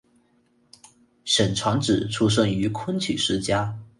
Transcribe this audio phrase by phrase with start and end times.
[1.25, 3.77] 沈传芷出生于昆曲世家。